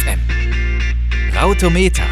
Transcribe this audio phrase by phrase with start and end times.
[0.00, 0.18] FM.
[1.36, 2.06] Rautometer.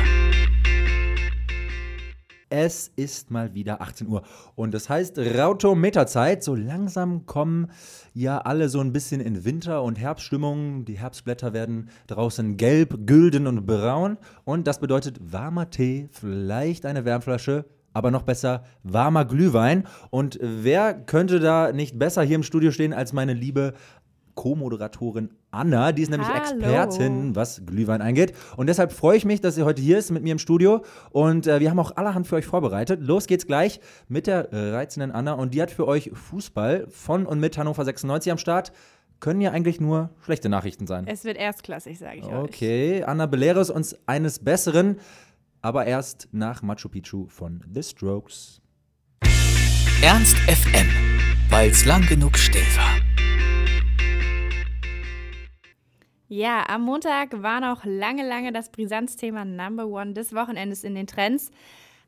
[2.50, 4.24] Es ist mal wieder 18 Uhr
[4.56, 6.42] und das heißt Rautometerzeit.
[6.42, 7.70] So langsam kommen
[8.12, 10.84] ja alle so ein bisschen in Winter- und Herbststimmung.
[10.84, 17.06] Die Herbstblätter werden draußen gelb, gülden und braun und das bedeutet warmer Tee, vielleicht eine
[17.06, 17.64] Wärmflasche,
[17.94, 19.84] aber noch besser warmer Glühwein.
[20.10, 23.72] Und wer könnte da nicht besser hier im Studio stehen als meine liebe
[24.38, 25.90] Co-Moderatorin Anna.
[25.90, 26.60] Die ist nämlich Hallo.
[26.60, 28.34] Expertin, was Glühwein angeht.
[28.56, 30.84] Und deshalb freue ich mich, dass sie heute hier ist mit mir im Studio.
[31.10, 33.00] Und äh, wir haben auch allerhand für euch vorbereitet.
[33.02, 35.32] Los geht's gleich mit der reizenden Anna.
[35.32, 38.70] Und die hat für euch Fußball von und mit Hannover 96 am Start.
[39.18, 41.08] Können ja eigentlich nur schlechte Nachrichten sein.
[41.08, 42.32] Es wird erstklassig, sage ich euch.
[42.32, 44.98] Okay, Anna, belehre es uns eines Besseren.
[45.62, 48.60] Aber erst nach Machu Picchu von The Strokes.
[50.00, 50.86] Ernst FM.
[51.50, 53.07] Weil's lang genug still war.
[56.28, 61.06] Ja, am Montag war noch lange, lange das Brisanzthema Number One des Wochenendes in den
[61.06, 61.50] Trends.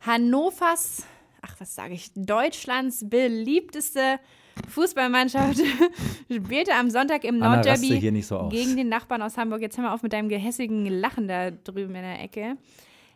[0.02, 1.06] Hannovers,
[1.40, 4.20] ach was sage ich, Deutschlands beliebteste
[4.68, 5.62] Fußballmannschaft
[6.30, 9.62] spielte am Sonntag im Anna, Nordderby so gegen den Nachbarn aus Hamburg.
[9.62, 12.58] Jetzt hör mal auf mit deinem gehässigen Lachen da drüben in der Ecke.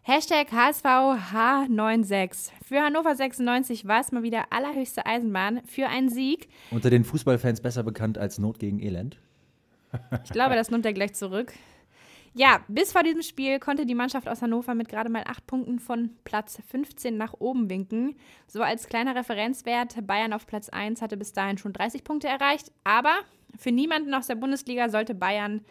[0.03, 2.51] Hashtag HSV H96.
[2.67, 6.49] Für Hannover 96 war es mal wieder allerhöchste Eisenbahn für einen Sieg.
[6.71, 9.19] Unter den Fußballfans besser bekannt als Not gegen Elend.
[10.25, 11.53] Ich glaube, das nimmt er gleich zurück.
[12.37, 15.79] Ja, bis vor diesem Spiel konnte die Mannschaft aus Hannover mit gerade mal acht Punkten
[15.79, 18.17] von Platz 15 nach oben winken.
[18.49, 22.73] So als kleiner Referenzwert, Bayern auf Platz 1 hatte bis dahin schon 30 Punkte erreicht.
[22.83, 23.15] Aber
[23.57, 25.65] für niemanden aus der Bundesliga sollte Bayern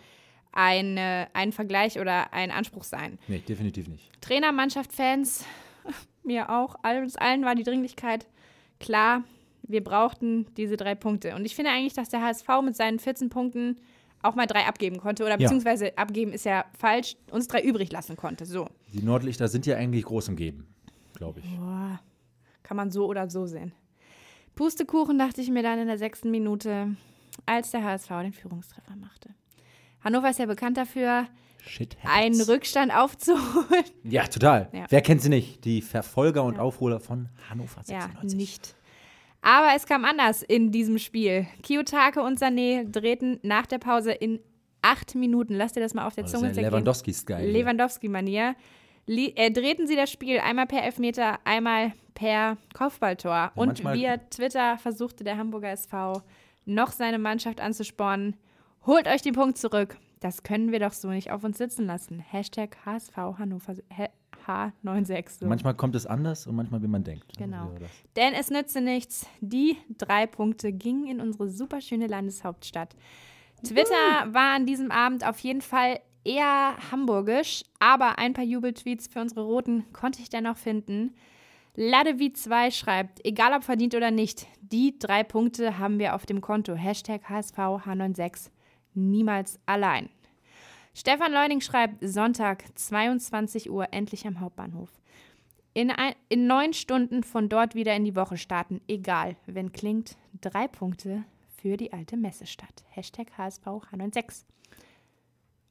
[0.53, 3.19] ein, äh, ein Vergleich oder ein Anspruch sein.
[3.27, 4.09] Nee, definitiv nicht.
[4.21, 5.45] Trainer, Mannschaft, Fans,
[6.23, 8.25] mir auch, uns allen war die Dringlichkeit
[8.79, 9.23] klar.
[9.63, 11.35] Wir brauchten diese drei Punkte.
[11.35, 13.77] Und ich finde eigentlich, dass der HSV mit seinen 14 Punkten
[14.23, 15.23] auch mal drei abgeben konnte.
[15.23, 18.45] Oder beziehungsweise abgeben ist ja falsch, uns drei übrig lassen konnte.
[18.45, 18.67] So.
[18.93, 20.67] Die Nordlichter sind ja eigentlich groß im Geben,
[21.13, 21.45] glaube ich.
[21.57, 21.99] Boah,
[22.63, 23.73] kann man so oder so sehen.
[24.55, 26.95] Pustekuchen dachte ich mir dann in der sechsten Minute,
[27.45, 29.29] als der HSV den Führungstreffer machte.
[30.01, 31.27] Hannover ist ja bekannt dafür,
[32.05, 33.85] einen Rückstand aufzuholen.
[34.03, 34.69] Ja, total.
[34.73, 34.85] Ja.
[34.89, 35.63] Wer kennt sie nicht?
[35.65, 38.37] Die Verfolger und Aufholer von Hannover Ja, 96.
[38.37, 38.75] nicht.
[39.43, 41.45] Aber es kam anders in diesem Spiel.
[41.61, 44.39] Kiyotake und Sané drehten nach der Pause in
[44.81, 46.71] acht Minuten, lass dir das mal auf der Oh, das Zunge ist ja zergehen.
[46.79, 47.51] Lewandowski-Style.
[47.51, 48.55] Lewandowski-Manier.
[49.07, 53.51] Äh, drehten sie das Spiel einmal per Elfmeter, einmal per Kopfballtor.
[53.55, 56.21] Und manchmal- via Twitter versuchte der Hamburger SV
[56.65, 58.37] noch seine Mannschaft anzuspornen.
[58.85, 59.97] Holt euch den Punkt zurück.
[60.21, 62.19] Das können wir doch so nicht auf uns sitzen lassen.
[62.19, 63.75] Hashtag HSV Hannover
[64.47, 65.29] H96.
[65.39, 65.45] So.
[65.47, 67.37] Manchmal kommt es anders und manchmal, wie man denkt.
[67.37, 67.71] Genau.
[67.73, 69.27] Ja, das- Denn es nützte nichts.
[69.41, 72.95] Die drei Punkte gingen in unsere superschöne Landeshauptstadt.
[73.65, 79.21] Twitter war an diesem Abend auf jeden Fall eher hamburgisch, aber ein paar Jubeltweets für
[79.21, 81.13] unsere Roten konnte ich dennoch finden.
[81.77, 86.75] Ladevi2 schreibt, egal ob verdient oder nicht, die drei Punkte haben wir auf dem Konto.
[86.75, 88.49] Hashtag HSV H96.
[88.93, 90.09] Niemals allein.
[90.95, 94.89] Stefan Leuning schreibt, Sonntag, 22 Uhr, endlich am Hauptbahnhof.
[95.73, 98.79] In, ein, in neun Stunden von dort wieder in die Woche starten.
[98.87, 101.23] Egal, wenn klingt, drei Punkte
[101.57, 102.83] für die alte Messestadt.
[102.89, 104.43] Hashtag HSV H96.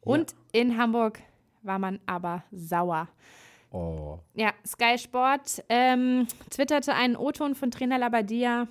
[0.01, 1.21] Und in Hamburg
[1.63, 3.09] war man aber sauer.
[3.71, 4.19] Oh.
[4.35, 8.67] Ja, Sky Sport ähm, twitterte einen O-Ton von Trainer Labadia.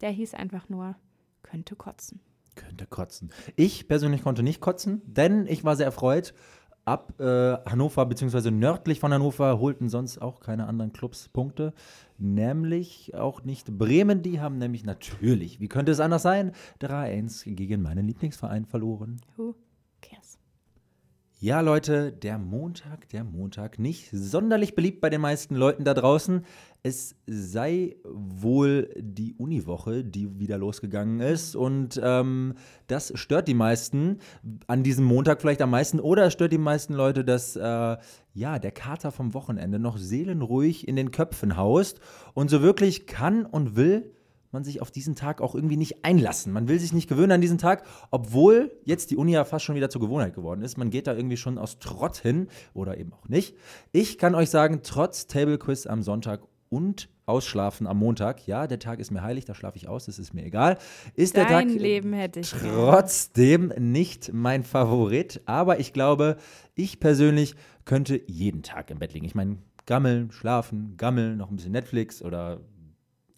[0.00, 0.96] Der hieß einfach nur,
[1.42, 2.20] könnte kotzen.
[2.60, 3.30] Könnte kotzen.
[3.56, 6.34] Ich persönlich konnte nicht kotzen, denn ich war sehr erfreut.
[6.84, 11.72] Ab äh, Hannover, beziehungsweise nördlich von Hannover, holten sonst auch keine anderen Clubs Punkte.
[12.18, 14.22] Nämlich auch nicht Bremen.
[14.22, 19.20] Die haben nämlich natürlich, wie könnte es anders sein, 3-1 gegen meinen Lieblingsverein verloren.
[19.36, 19.54] Who
[20.02, 20.29] cares?
[21.42, 26.44] Ja, Leute, der Montag, der Montag, nicht sonderlich beliebt bei den meisten Leuten da draußen.
[26.82, 31.56] Es sei wohl die Uniwoche, die wieder losgegangen ist.
[31.56, 32.56] Und ähm,
[32.88, 34.18] das stört die meisten
[34.66, 35.98] an diesem Montag vielleicht am meisten.
[35.98, 37.96] Oder stört die meisten Leute, dass äh,
[38.34, 42.00] ja, der Kater vom Wochenende noch seelenruhig in den Köpfen haust.
[42.34, 44.12] Und so wirklich kann und will
[44.52, 46.52] man sich auf diesen Tag auch irgendwie nicht einlassen.
[46.52, 49.76] Man will sich nicht gewöhnen an diesen Tag, obwohl jetzt die Uni ja fast schon
[49.76, 50.76] wieder zur Gewohnheit geworden ist.
[50.76, 53.56] Man geht da irgendwie schon aus Trott hin oder eben auch nicht.
[53.92, 58.78] Ich kann euch sagen, trotz Table Quiz am Sonntag und Ausschlafen am Montag, ja, der
[58.80, 60.78] Tag ist mir heilig, da schlafe ich aus, das ist mir egal,
[61.14, 62.50] ist der Dein Tag Leben hätte ich.
[62.50, 62.62] gern.
[62.74, 65.40] trotzdem nicht mein Favorit.
[65.46, 66.36] Aber ich glaube,
[66.74, 67.54] ich persönlich
[67.84, 69.26] könnte jeden Tag im Bett liegen.
[69.26, 72.60] Ich meine, gammeln, schlafen, gammeln, noch ein bisschen Netflix oder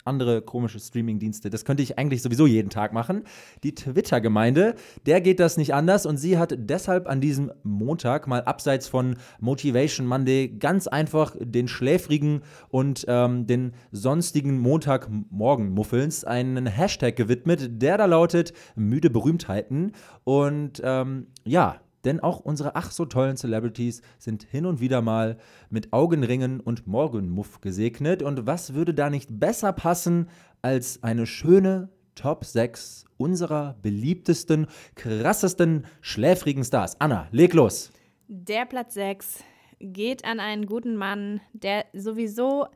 [0.04, 1.50] andere komische Streaming-Dienste.
[1.50, 3.22] Das könnte ich eigentlich sowieso jeden Tag machen.
[3.62, 4.74] Die Twitter-Gemeinde,
[5.06, 9.16] der geht das nicht anders und sie hat deshalb an diesem Montag mal abseits von
[9.40, 17.98] Motivation Monday ganz einfach den schläfrigen und ähm, den sonstigen Montagmorgen-Muffelns einen Hashtag gewidmet, der
[17.98, 19.92] da lautet müde Berühmtheiten.
[20.24, 25.38] Und ähm, ja, denn auch unsere ach so tollen Celebrities sind hin und wieder mal
[25.70, 28.22] mit Augenringen und Morgenmuff gesegnet.
[28.22, 30.28] Und was würde da nicht besser passen
[30.62, 37.00] als eine schöne Top 6 unserer beliebtesten, krassesten, schläfrigen Stars?
[37.00, 37.92] Anna, leg los.
[38.28, 39.44] Der Platz 6
[39.80, 42.66] geht an einen guten Mann, der sowieso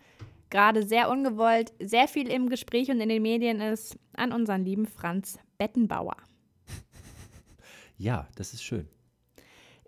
[0.51, 4.87] gerade sehr ungewollt, sehr viel im Gespräch und in den Medien ist, an unseren lieben
[4.87, 6.17] Franz Bettenbauer.
[7.99, 8.89] Ja, das ist schön.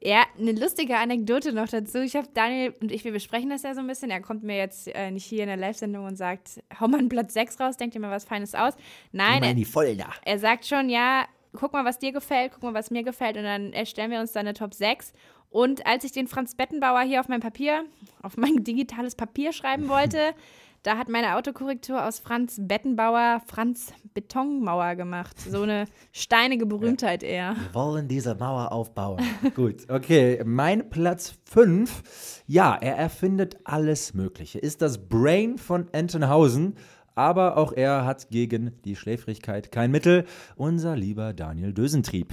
[0.01, 1.99] Ja, eine lustige Anekdote noch dazu.
[1.99, 4.11] Ich habe Daniel und ich, wir besprechen das ja so ein bisschen.
[4.11, 7.09] Er kommt mir jetzt äh, nicht hier in der Live-Sendung und sagt, hau mal einen
[7.09, 8.75] Platz 6 raus, denk dir mal was Feines aus.
[9.13, 10.05] Nein, er, die Folge.
[10.25, 13.43] er sagt schon, ja, guck mal, was dir gefällt, guck mal, was mir gefällt und
[13.43, 15.13] dann erstellen wir uns dann eine Top 6.
[15.51, 17.85] Und als ich den Franz Bettenbauer hier auf mein Papier,
[18.23, 20.35] auf mein digitales Papier schreiben wollte,
[20.89, 25.39] da hat meine Autokorrektur aus Franz Bettenbauer Franz Betonmauer gemacht.
[25.39, 27.55] So eine steinige Berühmtheit eher.
[27.57, 29.23] Wir wollen diese Mauer aufbauen.
[29.55, 30.43] Gut, okay.
[30.47, 32.43] Mein Platz 5.
[32.47, 34.61] Ja, er erfindet alles Mögliche.
[34.61, 36.77] Ist das Brain von Entenhausen.
[37.15, 40.25] Aber auch er hat gegen die Schläfrigkeit kein Mittel.
[40.57, 42.33] Unser lieber Daniel Dösentrieb.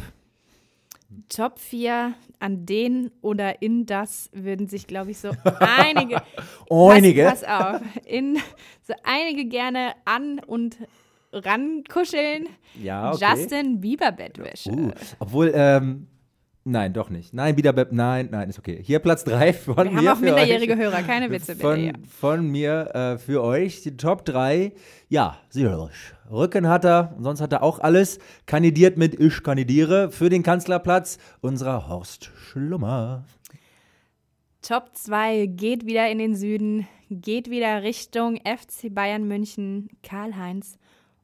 [1.29, 6.21] Top 4, an den oder in das würden sich, glaube ich, so einige.
[6.69, 7.25] Einige.
[7.25, 7.81] Pass, pass auf.
[8.05, 8.37] In,
[8.83, 10.77] so einige gerne an und
[11.31, 12.47] rankuscheln.
[12.81, 13.25] Ja, okay.
[13.29, 14.71] Justin Bieber Bettwäsche.
[14.71, 16.07] Uh, obwohl, ähm,
[16.65, 17.33] nein, doch nicht.
[17.33, 18.81] Nein, wieder, Be- nein, nein, ist okay.
[18.83, 19.97] Hier Platz 3 von Wir mir.
[19.97, 20.79] haben auch für minderjährige euch.
[20.79, 21.61] Hörer, keine Witze bitte.
[21.67, 21.93] Von, ja.
[22.19, 24.73] von mir äh, für euch die Top 3.
[25.07, 25.93] Ja, sicherlich.
[26.29, 28.19] Rücken hat er, sonst hat er auch alles.
[28.47, 33.23] Kandidiert mit Ich kandidiere für den Kanzlerplatz unserer Horst Schlummer.
[34.61, 40.79] Top 2 geht wieder in den Süden, geht wieder Richtung FC Bayern München, Karl-Heinz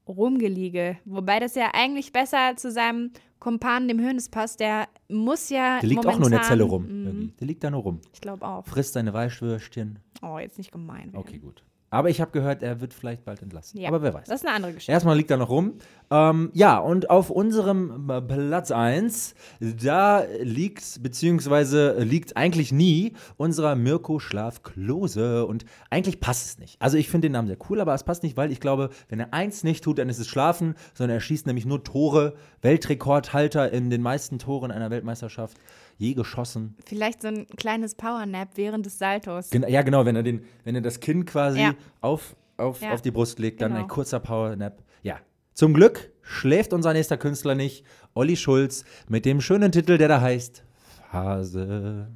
[0.08, 0.98] Rumgeliege.
[1.06, 4.60] Wobei das ja eigentlich besser zu seinem Kumpan, dem Hönes passt.
[4.60, 5.80] Der muss ja.
[5.80, 6.84] Der liegt momentan, auch nur in der Zelle rum.
[6.88, 7.34] Mhm.
[7.40, 8.02] Der liegt da nur rum.
[8.14, 8.66] Ich glaube auch.
[8.66, 10.00] Frisst seine Weichwürstchen.
[10.22, 11.14] Oh, jetzt nicht gemein.
[11.14, 11.18] werden.
[11.18, 11.64] Okay, gut.
[11.94, 13.78] Aber ich habe gehört, er wird vielleicht bald entlassen.
[13.78, 14.26] Ja, Aber wer weiß.
[14.28, 14.94] Das ist eine andere Geschichte.
[14.94, 15.74] Erstmal liegt er noch rum.
[16.10, 23.76] Ähm, ja, und auf unserem äh, Platz 1, da liegt, beziehungsweise liegt eigentlich nie unserer
[23.76, 25.46] Mirko Schlaf Klose.
[25.46, 26.82] Und eigentlich passt es nicht.
[26.82, 29.20] Also ich finde den Namen sehr cool, aber es passt nicht, weil ich glaube, wenn
[29.20, 32.36] er eins nicht tut, dann ist es Schlafen, sondern er schießt nämlich nur Tore.
[32.62, 35.58] Weltrekordhalter in den meisten Toren einer Weltmeisterschaft.
[36.02, 36.76] Je geschossen.
[36.88, 39.52] Vielleicht so ein kleines Powernap während des Saltos.
[39.52, 41.76] Gen ja, genau, wenn er, den, wenn er das Kinn quasi Ja.
[42.02, 42.94] auf, auf, Ja.
[42.94, 43.84] auf die Brust legt, dann Genau.
[43.84, 44.82] ein kurzer Powernap.
[45.04, 45.20] Ja.
[45.54, 50.22] Zum Glück schläft unser nächster Künstler nicht, Olli Schulz, mit dem schönen Titel, der da
[50.22, 50.64] heißt
[51.12, 52.08] Phase.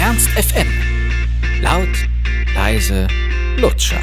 [0.00, 0.66] Ernst FM.
[1.60, 1.88] Laut,
[2.54, 3.06] leise,
[3.58, 4.00] Lutscher.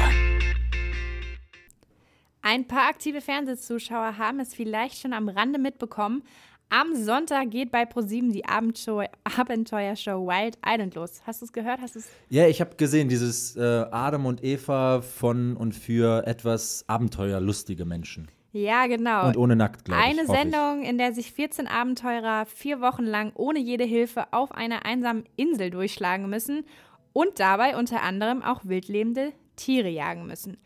[2.40, 6.22] Ein paar aktive Fernsehzuschauer haben es vielleicht schon am Rande mitbekommen.
[6.70, 11.22] Am Sonntag geht bei ProSieben die Abendshow, Abenteuershow Wild Island los.
[11.26, 11.80] Hast du es gehört?
[11.80, 11.96] Hast?
[12.28, 18.28] Ja, ich habe gesehen, dieses äh, Adam und Eva von und für etwas abenteuerlustige Menschen.
[18.52, 19.28] Ja, genau.
[19.28, 20.06] Und ohne nackt, glaube ich.
[20.08, 20.38] Eine hoffe ich.
[20.38, 25.24] Sendung, in der sich 14 Abenteurer vier Wochen lang ohne jede Hilfe auf einer einsamen
[25.36, 26.66] Insel durchschlagen müssen
[27.14, 30.58] und dabei unter anderem auch wildlebende Tiere jagen müssen.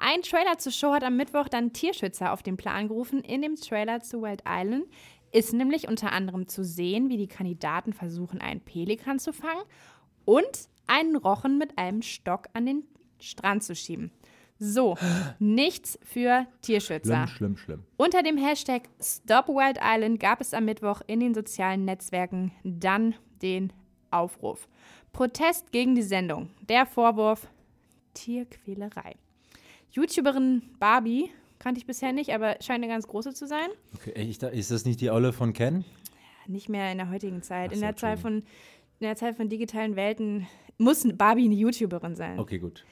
[0.00, 3.20] Ein Trailer zur Show hat am Mittwoch dann Tierschützer auf den Plan gerufen.
[3.20, 4.84] In dem Trailer zu Wild Island
[5.32, 9.62] ist nämlich unter anderem zu sehen, wie die Kandidaten versuchen, einen Pelikan zu fangen
[10.24, 12.84] und einen Rochen mit einem Stock an den
[13.20, 14.10] Strand zu schieben.
[14.58, 14.96] So,
[15.38, 17.26] nichts für Tierschützer.
[17.26, 17.84] Schlimm, schlimm, schlimm.
[17.96, 23.14] Unter dem Hashtag Stop Wild Island gab es am Mittwoch in den sozialen Netzwerken dann
[23.42, 23.72] den
[24.10, 24.68] Aufruf.
[25.12, 26.50] Protest gegen die Sendung.
[26.68, 27.48] Der Vorwurf
[28.14, 29.16] Tierquälerei.
[29.92, 31.30] YouTuberin Barbie
[31.68, 33.68] kannte ich bisher nicht, aber scheint eine ganz große zu sein.
[33.94, 35.84] Okay, ich, ist das nicht die Olle von Ken?
[36.46, 37.68] Nicht mehr in der heutigen Zeit.
[37.68, 38.44] Ach in, so, der Zeit von, in
[39.02, 40.46] der Zeit von digitalen Welten
[40.78, 42.38] muss Barbie eine YouTuberin sein.
[42.38, 42.86] Okay, gut.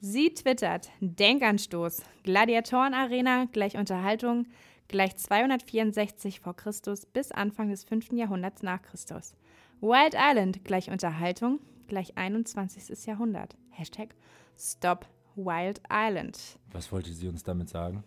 [0.00, 4.46] Sie twittert: Denkanstoß, Gladiatorenarena gleich Unterhaltung
[4.88, 8.10] gleich 264 vor Christus bis Anfang des 5.
[8.10, 9.36] Jahrhunderts nach Christus.
[9.80, 13.06] Wild Island gleich Unterhaltung gleich 21.
[13.06, 13.56] Jahrhundert.
[13.70, 14.16] Hashtag
[14.58, 15.06] Stop
[15.36, 16.58] Wild Island.
[16.72, 18.04] Was wollte sie uns damit sagen?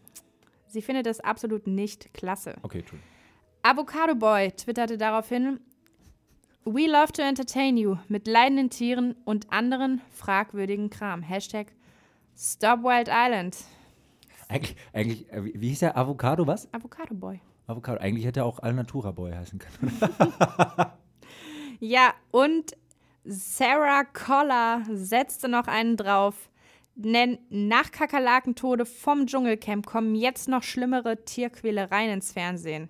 [0.67, 2.55] Sie findet es absolut nicht klasse.
[2.61, 2.99] Okay, tun.
[3.63, 5.59] Avocado Boy twitterte daraufhin:
[6.65, 11.21] We love to entertain you mit leidenden Tieren und anderen fragwürdigen Kram.
[11.21, 11.73] Hashtag
[12.37, 13.57] Stop Wild Island.
[14.47, 15.97] Eigentlich, eigentlich äh, wie wie hieß der?
[15.97, 16.71] Avocado, was?
[16.73, 17.39] Avocado Boy.
[17.67, 17.99] Avocado.
[18.01, 19.99] Eigentlich hätte er auch Alnatura Boy heißen können.
[21.79, 22.75] Ja, und
[23.23, 26.49] Sarah Collar setzte noch einen drauf.
[27.01, 32.89] Nach Kakerlakentode vom Dschungelcamp kommen jetzt noch schlimmere Tierquälereien ins Fernsehen.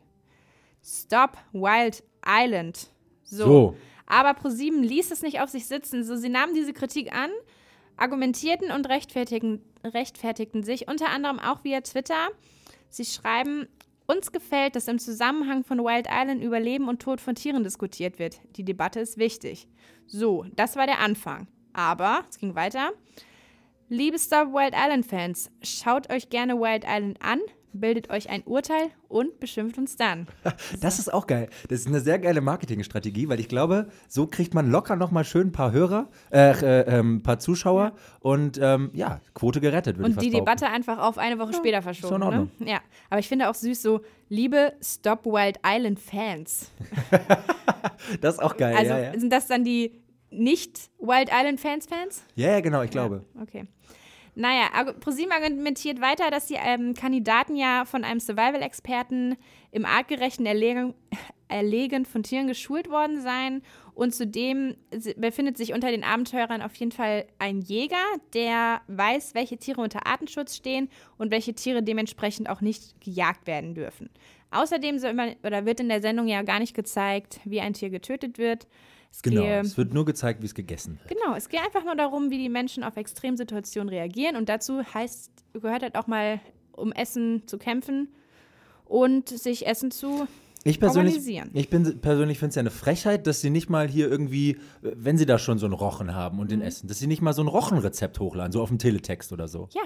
[0.83, 2.89] Stop Wild Island.
[3.23, 3.45] So.
[3.45, 3.75] So.
[4.07, 6.03] Aber ProSieben ließ es nicht auf sich sitzen.
[6.03, 7.29] So, sie nahmen diese Kritik an,
[7.97, 12.29] argumentierten und rechtfertigten, rechtfertigten sich, unter anderem auch via Twitter.
[12.89, 13.67] Sie schreiben,
[14.07, 18.17] uns gefällt, dass im Zusammenhang von Wild Island über Leben und Tod von Tieren diskutiert
[18.17, 18.39] wird.
[18.55, 19.67] Die Debatte ist wichtig.
[20.07, 21.47] So, das war der Anfang.
[21.73, 22.91] Aber, es ging weiter.
[23.91, 27.39] Liebe Stop Wild Island Fans, schaut euch gerne Wild Island an,
[27.73, 30.27] bildet euch ein Urteil und beschimpft uns dann.
[30.79, 31.49] Das ist auch geil.
[31.69, 35.23] Das ist eine sehr geile Marketingstrategie, weil ich glaube, so kriegt man locker noch mal
[35.23, 39.97] schön ein paar Hörer, äh, äh, ähm, ein paar Zuschauer und ähm, ja, Quote gerettet,
[39.97, 40.45] ich Und fast die behaupten.
[40.45, 42.15] Debatte einfach auf eine Woche später verschoben.
[42.17, 42.51] in Ordnung.
[42.59, 42.69] Ne?
[42.71, 46.69] Ja, aber ich finde auch süß so, liebe Stop Wild Island Fans.
[48.21, 49.19] Das ist auch geil, Also ja, ja.
[49.19, 52.23] sind das dann die nicht Wild Island Fans Fans?
[52.35, 53.23] Ja, ja, genau, ich glaube.
[53.41, 53.65] Okay.
[54.35, 54.69] Naja,
[54.99, 59.37] ProSieben argumentiert weiter, dass die ähm, Kandidaten ja von einem Survival-Experten
[59.71, 60.93] im artgerechten Erlegen,
[61.47, 63.63] Erlegen von Tieren geschult worden seien.
[63.95, 64.75] Und zudem
[65.17, 67.97] befindet sich unter den Abenteurern auf jeden Fall ein Jäger,
[68.33, 73.75] der weiß, welche Tiere unter Artenschutz stehen und welche Tiere dementsprechend auch nicht gejagt werden
[73.75, 74.09] dürfen.
[74.51, 77.89] Außerdem soll man, oder wird in der Sendung ja gar nicht gezeigt, wie ein Tier
[77.89, 78.67] getötet wird.
[79.11, 79.41] Es Genau.
[79.41, 81.19] gehe- Es wird nur gezeigt, wie es gegessen wird.
[81.19, 84.35] Genau, es geht einfach nur darum, wie die Menschen auf Extremsituationen reagieren.
[84.35, 86.39] Und dazu heißt, gehört halt auch mal,
[86.73, 88.09] um Essen zu kämpfen
[88.85, 90.27] und sich Essen zu.
[90.65, 91.49] Ich persönlich, Organisieren.
[91.53, 95.17] ich bin persönlich finde es ja eine Frechheit, dass sie nicht mal hier irgendwie, wenn
[95.17, 96.49] sie da schon so einen Rochen haben und Mhm.
[96.49, 99.47] den essen, dass sie nicht mal so ein Rochenrezept hochladen, so auf dem Teletext oder
[99.47, 99.69] so.
[99.73, 99.83] Ja,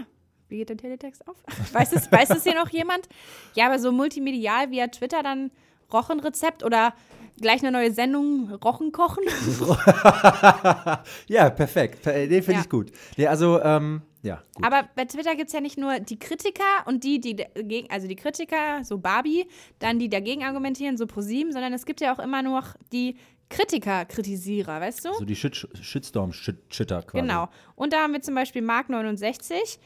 [0.49, 1.35] wie geht der Teletext auf?
[1.73, 3.07] Weiß es, weiß es hier noch jemand?
[3.55, 5.51] Ja, aber so multimedial via Twitter dann
[5.91, 6.93] Rochenrezept oder
[7.41, 9.23] gleich eine neue Sendung Rochen kochen?
[11.27, 12.01] Ja, perfekt.
[12.03, 12.61] Per- Den finde Ja.
[12.61, 12.91] ich gut.
[13.17, 14.65] Nee, also, ähm, ja, gut.
[14.65, 18.07] Aber bei Twitter gibt es ja nicht nur die Kritiker und die, die dagegen, also
[18.07, 19.47] die Kritiker, so Barbie,
[19.79, 23.17] dann die dagegen argumentieren, so ProSieben, sondern es gibt ja auch immer noch die
[23.49, 25.13] Kritiker-Kritisierer, weißt du?
[25.13, 27.21] so die Shit Shitstorm-Shitter quasi.
[27.21, 27.49] Genau.
[27.75, 29.77] Und da haben wir zum Beispiel Mark69.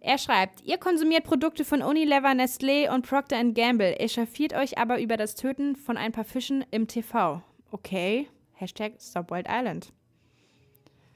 [0.00, 5.16] Er schreibt, ihr konsumiert Produkte von Unilever, Nestlé und Procter Gamble, echauffiert euch aber über
[5.16, 7.42] das Töten von ein paar Fischen im TV.
[7.72, 9.92] Okay, Hashtag Stop Wild Island.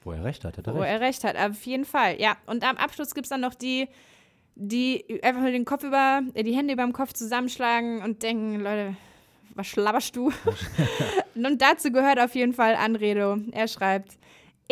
[0.03, 0.91] Wo er recht hat, hat er Wo recht.
[0.91, 2.19] er recht hat, auf jeden Fall.
[2.19, 3.87] Ja, und am Abschluss gibt es dann noch die,
[4.55, 8.59] die einfach nur den Kopf über, äh, die Hände über dem Kopf zusammenschlagen und denken,
[8.59, 8.95] Leute,
[9.55, 10.31] was schlabberst du?
[11.35, 13.37] und dazu gehört auf jeden Fall Anredo.
[13.51, 14.17] Er schreibt,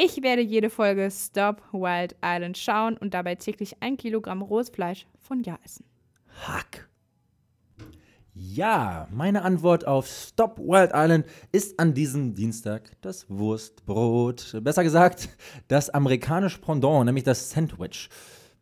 [0.02, 5.06] ich werde jede Folge Stop Wild Island schauen und dabei täglich ein Kilogramm rohes Fleisch
[5.20, 5.84] von Ja essen.
[6.48, 6.88] Hack.
[8.34, 14.60] Ja, meine Antwort auf Stop Wild Island ist an diesem Dienstag das Wurstbrot.
[14.62, 15.28] Besser gesagt,
[15.68, 18.10] das amerikanische Pendant, nämlich das Sandwich.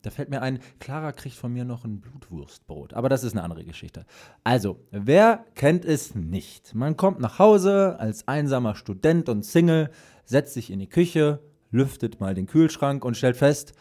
[0.02, 2.96] Da fällt mir ein, Clara kriegt von mir noch ein Blutwurstbrot.
[2.96, 4.06] Aber das ist eine andere Geschichte.
[4.44, 6.74] Also, wer kennt es nicht?
[6.74, 9.92] Man kommt nach Hause als einsamer Student und Single,
[10.28, 11.40] setzt sich in die Küche,
[11.72, 13.74] lüftet mal den Kühlschrank und stellt fest,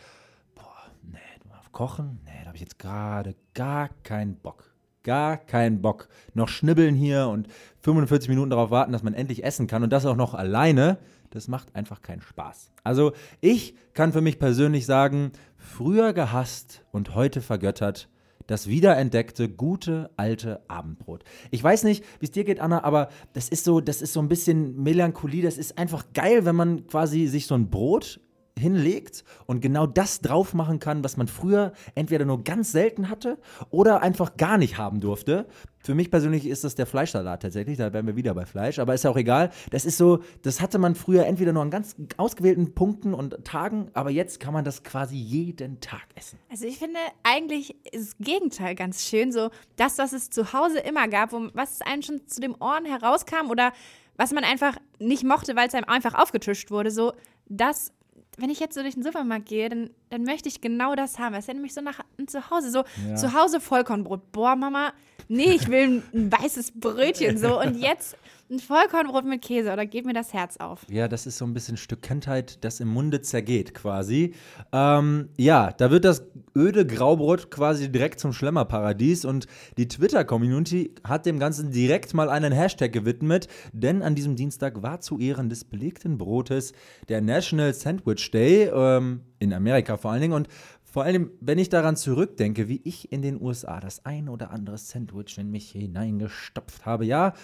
[1.03, 2.21] Nee, du auf Kochen?
[2.25, 4.73] Nee, da habe ich jetzt gerade gar keinen Bock.
[5.03, 6.09] Gar keinen Bock.
[6.35, 7.49] Noch schnibbeln hier und
[7.83, 10.99] 45 Minuten darauf warten, dass man endlich essen kann und das auch noch alleine.
[11.31, 12.73] Das macht einfach keinen Spaß.
[12.83, 18.09] Also ich kann für mich persönlich sagen, früher gehasst und heute vergöttert,
[18.47, 21.25] das wiederentdeckte gute alte Abendbrot.
[21.51, 24.21] Ich weiß nicht, wie es dir geht, Anna, aber das ist so, das ist so
[24.21, 25.43] ein bisschen Melancholie.
[25.43, 28.21] Das ist einfach geil, wenn man quasi sich so ein Brot
[28.59, 33.39] hinlegt und genau das drauf machen kann, was man früher entweder nur ganz selten hatte
[33.71, 35.47] oder einfach gar nicht haben durfte.
[35.79, 38.95] Für mich persönlich ist das der Fleischsalat tatsächlich, da wären wir wieder bei Fleisch, aber
[38.95, 39.51] ist ja auch egal.
[39.71, 43.91] Das ist so, das hatte man früher entweder nur an ganz ausgewählten Punkten und Tagen,
[43.93, 46.39] aber jetzt kann man das quasi jeden Tag essen.
[46.51, 49.33] Also ich finde eigentlich ist das Gegenteil ganz schön.
[49.33, 52.87] So das, was es zu Hause immer gab, wo, was einem schon zu den Ohren
[52.87, 53.73] herauskam oder
[54.17, 56.91] was man einfach nicht mochte, weil es einem einfach aufgetischt wurde.
[56.91, 57.13] So
[57.49, 57.93] das,
[58.37, 61.35] wenn ich jetzt so durch den Supermarkt gehe, dann, dann möchte ich genau das haben.
[61.35, 62.71] Es erinnert mich so nach an zu Hause.
[62.71, 63.15] So Ja.
[63.17, 64.33] zu Hause Vollkornbrot.
[64.33, 64.93] Boah, Mama,
[65.29, 68.17] nee, ich will ein weißes Brötchen so und jetzt
[68.51, 70.83] ein Vollkornbrot mit Käse oder geht mir das Herz auf.
[70.89, 74.35] Ja, das ist so ein bisschen Stück Kindheit, das im Munde zergeht quasi.
[74.73, 76.23] Ähm, ja, da wird das
[76.57, 82.53] öde Graubrot quasi direkt zum Schlemmerparadies und die Twitter-Community hat dem Ganzen direkt mal einen
[82.53, 86.73] Hashtag gewidmet, denn an diesem Dienstag war zu Ehren des belegten Brotes
[87.09, 90.49] der National Sandwich Day, ähm, in Amerika vor allen Dingen und
[90.97, 94.79] vor allem, wenn ich daran zurückdenke, wie ich in den USA das ein oder andere
[94.79, 97.35] Sandwich in mich hineingestopft habe, ja,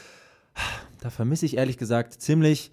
[1.02, 2.72] da vermisse ich ehrlich gesagt ziemlich,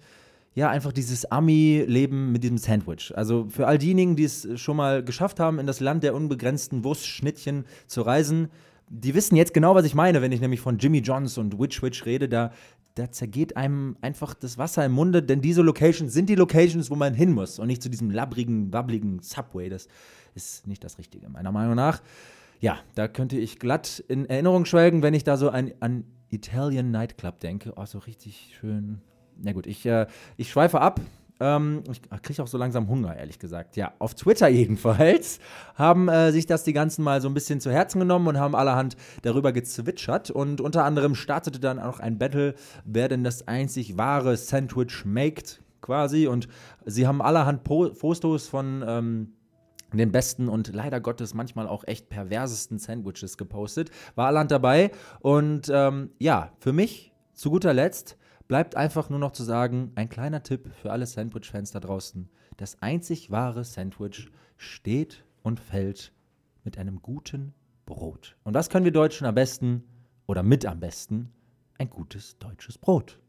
[0.54, 3.12] ja, einfach dieses Ami-Leben mit diesem Sandwich.
[3.14, 6.82] Also für all diejenigen, die es schon mal geschafft haben, in das Land der unbegrenzten
[6.82, 8.48] Wurstschnittchen zu reisen,
[8.88, 11.82] die wissen jetzt genau, was ich meine, wenn ich nämlich von Jimmy Johns und Witch
[11.82, 12.26] Witch rede.
[12.26, 12.52] Da,
[12.94, 16.96] da zergeht einem einfach das Wasser im Munde, denn diese Locations sind die Locations, wo
[16.96, 19.68] man hin muss und nicht zu diesem labbrigen, wabbligen Subway.
[19.68, 19.88] Das
[20.34, 22.02] ist nicht das Richtige, meiner Meinung nach.
[22.60, 26.90] Ja, da könnte ich glatt in Erinnerung schwelgen, wenn ich da so an, an Italian
[26.90, 27.72] Nightclub denke.
[27.76, 29.00] Oh, so richtig schön.
[29.38, 30.06] Na gut, ich, äh,
[30.36, 31.00] ich schweife ab.
[31.40, 33.76] Ähm, ich kriege auch so langsam Hunger, ehrlich gesagt.
[33.76, 35.40] Ja, auf Twitter jedenfalls
[35.74, 38.54] haben äh, sich das die ganzen mal so ein bisschen zu Herzen genommen und haben
[38.54, 40.30] allerhand darüber gezwitschert.
[40.30, 42.54] Und unter anderem startete dann auch ein Battle,
[42.84, 46.26] wer denn das einzig wahre Sandwich maked, quasi.
[46.26, 46.46] Und
[46.84, 48.84] sie haben allerhand po Fotos von.
[48.86, 49.32] Ähm,
[49.92, 53.90] den besten und leider Gottes manchmal auch echt perversesten Sandwiches gepostet.
[54.14, 54.92] War Aland dabei.
[55.18, 58.16] Und ähm, ja, für mich zu guter Letzt
[58.50, 62.28] bleibt einfach nur noch zu sagen, ein kleiner Tipp für alle Sandwich-Fans da draußen.
[62.56, 66.12] Das einzig wahre Sandwich steht und fällt
[66.64, 67.54] mit einem guten
[67.86, 68.36] Brot.
[68.42, 69.84] Und was können wir Deutschen am besten
[70.26, 71.30] oder mit am besten?
[71.78, 73.20] Ein gutes deutsches Brot.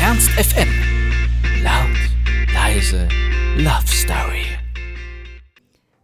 [0.00, 0.68] Ernst FM.
[1.64, 3.08] Laut, leise,
[3.56, 4.46] Love Story.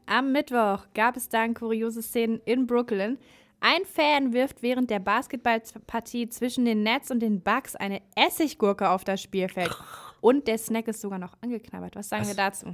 [0.06, 3.16] Am Mittwoch gab es dann kuriose Szenen in Brooklyn.
[3.60, 9.04] Ein Fan wirft während der Basketballpartie zwischen den Nets und den Bucks eine Essiggurke auf
[9.04, 9.76] das Spielfeld.
[10.22, 11.94] Und der Snack ist sogar noch angeknabbert.
[11.94, 12.28] Was sagen Was?
[12.28, 12.66] wir dazu?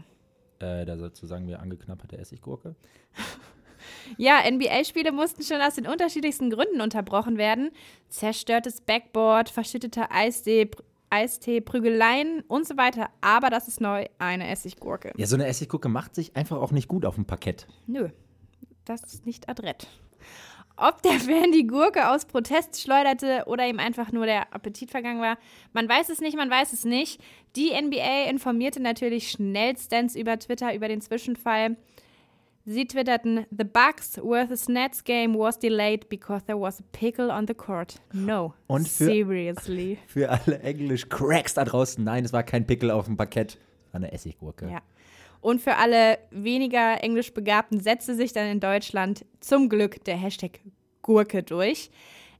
[0.60, 2.74] Äh, dazu sagen wir angeknabberte Essiggurke.
[4.16, 7.70] Ja, NBA-Spiele mussten schon aus den unterschiedlichsten Gründen unterbrochen werden.
[8.08, 10.70] Zerstörtes Backboard, verschütteter Eistee,
[11.10, 13.10] Eistee, Prügeleien und so weiter.
[13.20, 15.12] Aber das ist neu, eine Essiggurke.
[15.16, 17.66] Ja, so eine Essiggurke macht sich einfach auch nicht gut auf dem Parkett.
[17.86, 18.08] Nö,
[18.84, 19.86] das ist nicht adrett.
[20.76, 25.20] Ob der Fan die Gurke aus Protest schleuderte oder ihm einfach nur der Appetit vergangen
[25.20, 25.38] war,
[25.72, 27.20] man weiß es nicht, man weiß es nicht.
[27.56, 31.76] Die NBA informierte natürlich schnellstens über Twitter über den Zwischenfall.
[32.68, 37.46] Sie twitterten, The Bucks versus Nets game was delayed because there was a pickle on
[37.46, 37.94] the court.
[38.12, 39.98] No, Und für- seriously.
[40.08, 43.52] Für alle Englisch-Cracks da draußen, nein, es war kein Pickel auf dem Parkett,
[43.86, 44.68] es war eine Essiggurke.
[44.68, 44.82] Ja.
[45.46, 50.58] Und für alle weniger englisch Begabten setzte sich dann in Deutschland zum Glück der Hashtag
[51.02, 51.88] Gurke durch.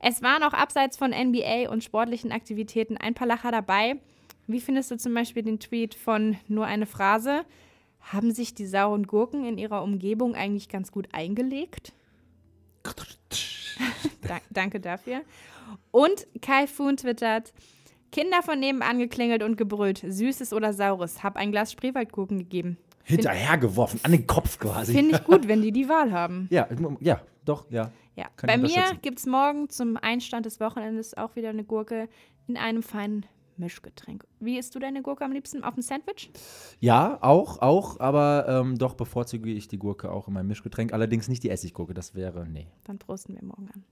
[0.01, 4.01] Es waren auch abseits von NBA und sportlichen Aktivitäten ein paar Lacher dabei.
[4.49, 7.45] Wie findest du zum Beispiel den Tweet von Nur eine Phrase?
[8.01, 11.93] Haben sich die sauren Gurken in ihrer Umgebung eigentlich ganz gut eingelegt?
[14.23, 15.21] Da danke dafür.
[15.93, 17.53] Und Kai Fuhn twittert,
[18.11, 22.79] Kinder von nebenan geklingelt und gebrüllt, Süßes oder Saures, hab ein Glas Spreewaldgurken gegeben.
[23.07, 24.93] Hinterhergeworfen, an den Kopf quasi.
[24.93, 26.49] Finde ich gut, wenn die die Wahl haben.
[26.51, 26.67] ja,
[27.01, 27.93] ja, doch, ja.
[28.17, 28.27] Ja.
[28.43, 32.09] Bei mir gibt es morgen zum Einstand des Wochenendes auch wieder eine Gurke
[32.49, 33.27] in einem feinen
[33.59, 34.27] Mischgetränk.
[34.41, 35.63] Wie isst du deine Gurke am liebsten?
[35.63, 36.31] Auf dem Sandwich?
[36.81, 40.93] Ja, auch, auch, aber ähm, doch bevorzuge ich die Gurke auch in meinem Mischgetränk.
[40.93, 42.67] Allerdings nicht die Essiggurke, das wäre, nee.
[42.85, 43.85] Dann prosten wir morgen an.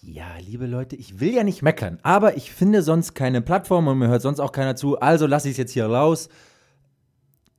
[0.00, 3.98] Ja, liebe Leute, ich will ja nicht meckern, aber ich finde sonst keine Plattform und
[3.98, 6.28] mir hört sonst auch keiner zu, also lasse ich es jetzt hier raus.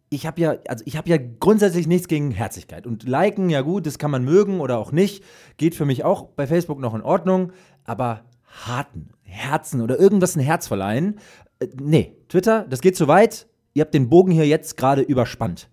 [0.10, 2.88] Ich habe ja, also ich habe ja grundsätzlich nichts gegen Herzlichkeit.
[2.88, 5.24] Und liken, ja gut, das kann man mögen oder auch nicht.
[5.58, 7.52] Geht für mich auch bei Facebook noch in Ordnung.
[7.84, 11.20] Aber harten, Herzen oder irgendwas ein Herz verleihen,
[11.60, 13.48] äh, nee, Twitter, das geht zu weit.
[13.74, 15.70] Ihr habt den Bogen hier jetzt gerade überspannt.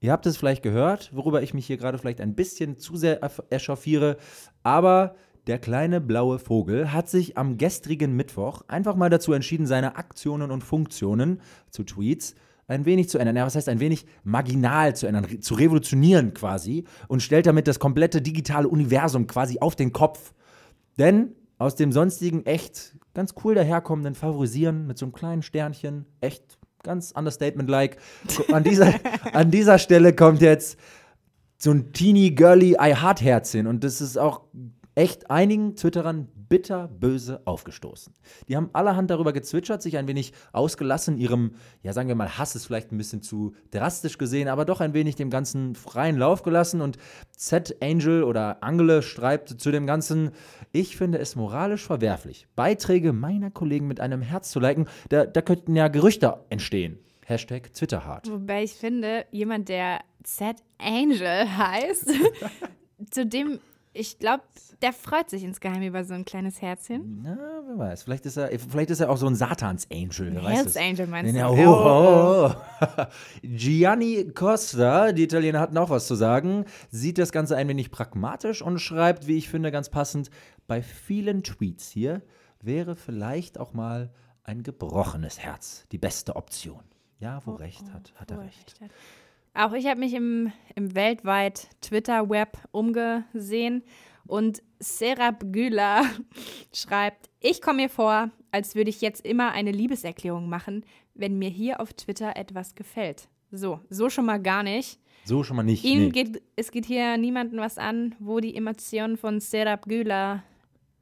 [0.00, 3.20] Ihr habt es vielleicht gehört, worüber ich mich hier gerade vielleicht ein bisschen zu sehr
[3.50, 4.16] echauffiere,
[4.64, 5.14] aber
[5.46, 10.50] der kleine blaue Vogel hat sich am gestrigen Mittwoch einfach mal dazu entschieden, seine Aktionen
[10.50, 12.34] und Funktionen zu Tweets
[12.72, 13.36] ein wenig zu ändern.
[13.36, 17.78] Ja, was heißt ein wenig marginal zu ändern, zu revolutionieren quasi und stellt damit das
[17.78, 20.32] komplette digitale Universum quasi auf den Kopf.
[20.98, 26.58] Denn aus dem sonstigen echt ganz cool daherkommenden Favorisieren mit so einem kleinen Sternchen, echt
[26.82, 27.98] ganz Understatement-like.
[28.52, 28.94] An dieser,
[29.32, 30.78] an dieser Stelle kommt jetzt
[31.58, 34.42] so ein teeny girly I Heart Herz hin und das ist auch
[34.94, 38.12] echt einigen Twitterern bitterböse aufgestoßen.
[38.48, 42.54] Die haben allerhand darüber gezwitschert, sich ein wenig ausgelassen, ihrem, ja sagen wir mal, Hass
[42.54, 46.42] ist vielleicht ein bisschen zu drastisch gesehen, aber doch ein wenig dem Ganzen freien Lauf
[46.42, 46.82] gelassen.
[46.82, 46.98] Und
[47.34, 50.32] Z Angel oder Angele schreibt zu dem Ganzen,
[50.72, 55.40] ich finde es moralisch verwerflich, Beiträge meiner Kollegen mit einem Herz zu liken, da, da
[55.40, 56.98] könnten ja Gerüchte entstehen.
[57.24, 58.30] Hashtag Twitterhart.
[58.30, 62.10] Wobei ich finde, jemand, der Z Angel heißt,
[63.10, 63.58] zu dem,
[63.94, 64.42] ich glaube,
[64.80, 67.20] der freut sich insgeheim über so ein kleines Herzchen.
[67.22, 68.02] Na, wer weiß.
[68.04, 70.40] Vielleicht ist er, vielleicht ist er auch so ein Satans-Angel.
[70.42, 70.76] Hells.
[70.76, 71.54] Angel meinst Ja, du?
[71.54, 72.54] oh, oh.
[73.42, 78.62] Gianni Costa, die Italiener hatten auch was zu sagen, sieht das Ganze ein wenig pragmatisch
[78.62, 80.30] und schreibt, wie ich finde, ganz passend,
[80.66, 82.22] bei vielen Tweets hier
[82.60, 84.10] wäre vielleicht auch mal
[84.44, 86.82] ein gebrochenes Herz die beste Option.
[87.18, 88.74] Ja, wo recht hat, hat er Wo recht.
[88.80, 88.90] hat.
[89.54, 93.82] Auch ich habe mich im, im weltweit Twitter-Web umgesehen
[94.26, 96.04] und Serap Güler
[96.72, 100.84] schreibt, ich komme mir vor, als würde ich jetzt immer eine Liebeserklärung machen,
[101.14, 103.28] wenn mir hier auf Twitter etwas gefällt.
[103.50, 104.98] So, so schon mal gar nicht.
[105.24, 105.84] So schon mal nicht.
[105.84, 106.10] Ihnen nee.
[106.10, 110.42] geht, es geht hier niemandem was an, wo die Emotionen von Serap Güler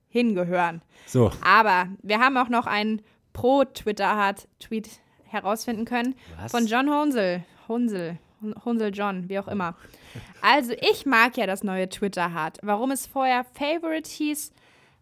[0.08, 0.82] hingehören.
[1.06, 6.50] So, Aber wir haben auch noch einen Pro-Twitter-Hard-Tweet herausfinden können Was?
[6.50, 7.44] von John Honsel.
[7.68, 8.18] Honsel.
[8.64, 9.76] Honsel John, wie auch immer.
[10.42, 12.60] Also, ich mag ja das neue Twitter-Hard.
[12.62, 14.52] Warum es vorher Favorite hieß,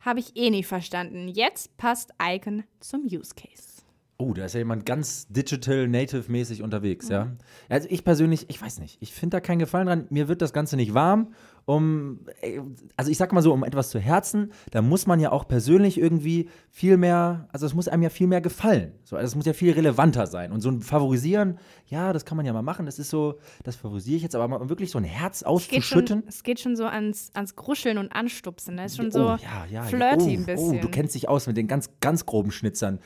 [0.01, 1.29] habe ich eh nie verstanden.
[1.29, 3.78] Jetzt passt Icon zum Use Case.
[4.21, 7.37] Oh, da ist ja jemand ganz digital native mäßig unterwegs, ja.
[7.69, 10.07] Also ich persönlich, ich weiß nicht, ich finde da keinen Gefallen dran.
[10.11, 11.33] Mir wird das Ganze nicht warm.
[11.67, 12.61] Um, äh,
[12.97, 15.99] also ich sag mal so, um etwas zu herzen, da muss man ja auch persönlich
[16.01, 18.93] irgendwie viel mehr, also es muss einem ja viel mehr gefallen.
[19.05, 20.51] So, also es muss ja viel relevanter sein.
[20.51, 22.87] Und so ein Favorisieren, ja, das kann man ja mal machen.
[22.87, 25.47] Das ist so, das favorisiere ich jetzt, aber mal wirklich so ein Herz Es geht,
[25.49, 26.21] auszuschütten.
[26.21, 28.79] schon, es geht schon so ans, ans Gruscheln und Anstupsen.
[28.79, 29.83] Das ist schon Oh, so ja, ja, ja.
[29.83, 30.79] flirty oh, ein bisschen.
[30.79, 32.99] Oh, du kennst dich aus mit den ganz, ganz groben Schnitzern.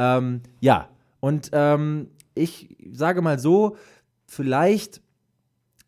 [0.00, 0.88] Ähm, ja,
[1.20, 3.76] und ähm, ich sage mal so,
[4.26, 5.02] vielleicht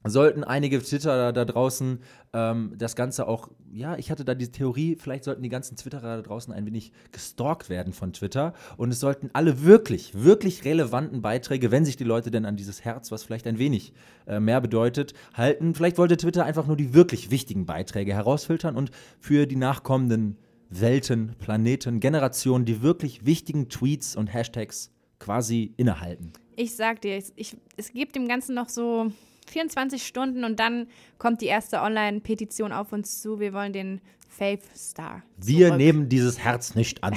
[0.05, 2.01] sollten einige Twitterer da draußen
[2.35, 6.17] ähm, das Ganze auch, ja, ich hatte da die Theorie, vielleicht sollten die ganzen Twitterer
[6.17, 11.23] da draußen ein wenig gestalkt werden von Twitter und es sollten alle wirklich, wirklich relevanten
[11.23, 13.95] Beiträge, wenn sich die Leute denn an dieses Herz, was vielleicht ein wenig
[14.27, 15.75] äh, mehr bedeutet, halten.
[15.75, 20.37] Vielleicht wollte Twitter einfach nur die wirklich wichtigen Beiträge herausfiltern und für die nachkommenden
[20.81, 26.33] Welten, Planeten, Generationen die wirklich wichtigen Tweets und Hashtags quasi innehalten.
[26.57, 29.11] Ich sag dir, ich, ich, es gibt dem Ganzen noch so
[29.49, 33.41] 24 Stunden und dann kommt die erste Online-Petition auf uns zu.
[33.41, 35.23] Wir wollen den Faith Star.
[35.37, 35.79] Wir zurück.
[35.79, 37.17] nehmen dieses Herz nicht an.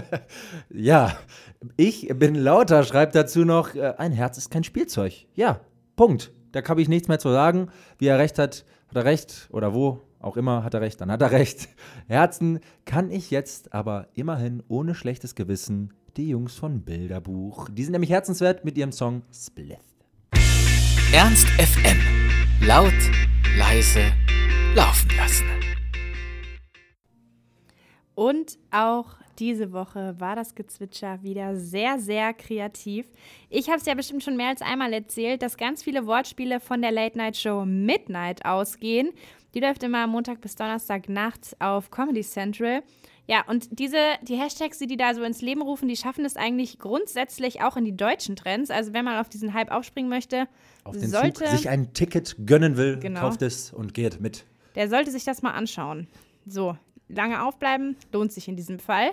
[0.70, 1.18] ja,
[1.76, 5.26] ich bin lauter, schreibt dazu noch, äh, ein Herz ist kein Spielzeug.
[5.34, 5.60] Ja,
[5.96, 6.32] Punkt.
[6.52, 7.68] Da habe ich nichts mehr zu sagen.
[7.98, 9.48] Wie er recht hat, hat er recht.
[9.50, 11.68] Oder wo auch immer hat er recht, dann hat er recht.
[12.08, 17.68] Herzen kann ich jetzt aber immerhin ohne schlechtes Gewissen die Jungs von Bilderbuch.
[17.70, 19.78] Die sind nämlich herzenswert mit ihrem Song Spliff.
[21.12, 21.98] Ernst FM.
[22.66, 22.92] Laut,
[23.56, 24.12] leise,
[24.74, 25.46] laufen lassen.
[28.14, 33.06] Und auch diese Woche war das Gezwitscher wieder sehr, sehr kreativ.
[33.48, 36.82] Ich habe es ja bestimmt schon mehr als einmal erzählt, dass ganz viele Wortspiele von
[36.82, 39.12] der Late Night Show Midnight ausgehen.
[39.54, 42.82] Die läuft immer Montag bis Donnerstag nachts auf Comedy Central.
[43.26, 46.36] Ja, und diese, die Hashtags, die die da so ins Leben rufen, die schaffen es
[46.36, 48.70] eigentlich grundsätzlich auch in die deutschen Trends.
[48.70, 50.48] Also wenn man auf diesen Hype aufspringen möchte,
[50.84, 53.20] Auf den sollte, Zug sich ein Ticket gönnen will, Genau.
[53.20, 54.44] kauft es und geht mit.
[54.74, 56.08] der sollte sich das mal anschauen.
[56.46, 56.76] So,
[57.08, 59.10] lange aufbleiben, lohnt sich in diesem Fall.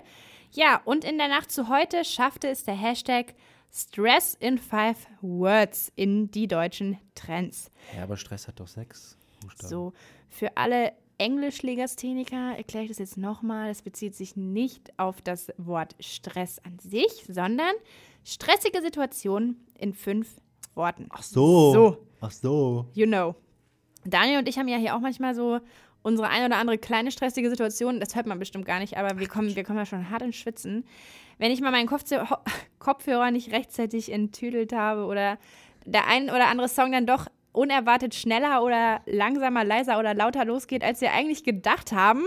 [0.51, 3.33] Ja, und in der Nacht zu heute schaffte es der Hashtag
[3.73, 7.69] Stress in Five Words in die deutschen Trends.
[7.95, 9.69] Ja, aber Stress hat doch sechs Buchstaben.
[9.69, 9.93] So,
[10.35, 13.69] für alle Englischlegastheniker erkläre ich das jetzt nochmal.
[13.69, 17.73] Es bezieht sich nicht auf das Wort Stress an sich, sondern
[18.25, 20.41] stressige Situationen in fünf
[20.73, 21.07] Worten.
[21.09, 21.71] Ach so.
[21.71, 21.97] So.
[22.19, 22.85] Ach so.
[22.93, 23.35] You know.
[24.03, 25.59] Daniel und ich haben ja hier auch manchmal so
[26.03, 28.01] unsere ein oder andere kleine stressige Situation.
[28.01, 30.35] Das hört man bestimmt gar nicht, aber wir kommen, wir kommen ja schon hart ins
[30.35, 30.85] Schwitzen.
[31.37, 32.03] Wenn ich mal meinen Kopf
[32.79, 35.37] Kopfhörer nicht rechtzeitig enttüdelt habe oder
[35.85, 40.83] der ein oder andere Song dann doch unerwartet schneller oder langsamer, leiser oder lauter losgeht,
[40.83, 42.23] als wir eigentlich gedacht haben,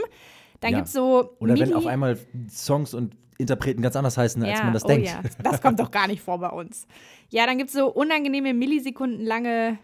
[0.61, 0.79] dann Ja.
[0.79, 2.19] gibt es so Oder wenn Mini- auf einmal
[2.51, 5.07] Songs und Interpreten ganz anders heißen, als man das oh denkt.
[5.07, 5.23] Ja.
[5.45, 6.89] Das kommt doch gar nicht vor bei uns.
[7.31, 9.79] Ja, dann gibt es so unangenehme millisekundenlange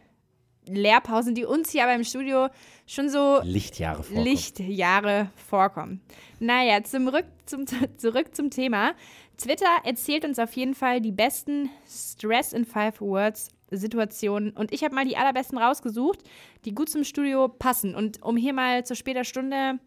[0.67, 2.49] Leerpausen, die uns hier aber im Studio
[2.87, 4.25] schon so Lichtjahre vorkommen.
[4.27, 6.01] Lichtjahre vorkommen.
[6.41, 7.67] Naja, zum Rück, zum,
[7.99, 8.95] zurück zum Thema.
[9.37, 14.85] Twitter erzählt uns auf jeden Fall die besten Stress in Five Words Situationen und ich
[14.85, 16.21] habe mal die allerbesten rausgesucht,
[16.65, 17.95] die gut zum Studio passen.
[17.95, 19.79] Und um hier mal zu später Stunde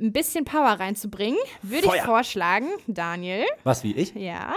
[0.00, 4.14] ein bisschen Power reinzubringen, würde ich vorschlagen, Daniel, Was wie ich?
[4.14, 4.54] ja,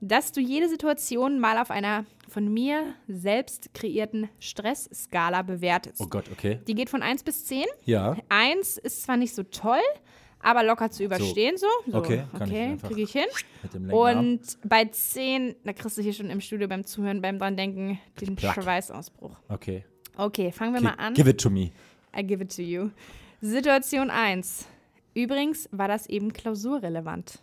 [0.00, 6.00] dass du jede Situation mal auf einer von mir selbst kreierten Stressskala bewertest.
[6.00, 6.60] Oh Gott, okay.
[6.66, 7.64] Die geht von 1 bis 10.
[7.84, 8.16] Ja.
[8.28, 9.80] 1 ist zwar nicht so toll,
[10.42, 11.66] aber locker zu überstehen so.
[11.86, 13.26] so Okay, ich okay einfach kriege ich hin.
[13.90, 17.98] Und bei 10, da kriegst du hier schon im Studio beim Zuhören, beim dran denken,
[18.20, 18.62] den Plack.
[18.62, 19.36] Schweißausbruch.
[19.48, 19.84] Okay.
[20.16, 21.14] Okay, fangen wir Gi- mal an.
[21.14, 21.70] Give it to me.
[22.16, 22.90] I give it to you.
[23.40, 24.66] Situation 1.
[25.14, 27.38] Übrigens war das eben klausurrelevant.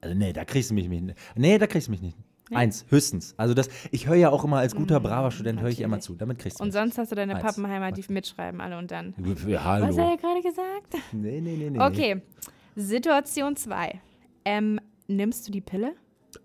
[0.00, 1.14] Also nee, da kriegst du mich nicht.
[1.34, 2.16] Nee, da kriegst du mich nicht.
[2.56, 3.34] Eins, höchstens.
[3.36, 6.14] Also das, ich höre ja auch immer als guter, braver Student, höre ich immer zu.
[6.14, 7.44] Damit kriegst du Und sonst hast du deine Eins.
[7.44, 9.14] Pappenheimer, die mitschreiben alle und dann.
[9.46, 9.88] Ja, hallo.
[9.88, 10.94] Was hat er gerade gesagt?
[11.12, 11.80] Nee, nee, nee, nee.
[11.80, 12.22] Okay,
[12.76, 14.00] Situation 2.
[14.44, 15.94] Ähm, nimmst du die Pille?